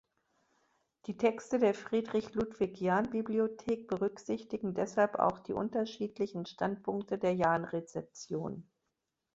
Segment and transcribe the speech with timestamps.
[1.05, 8.67] Die Texte der Friedrich-Ludwig-Jahn-Bibliothek berücksichtigen deshalb auch die unterschiedlichen Standpunkte der Jahn-Rezeption.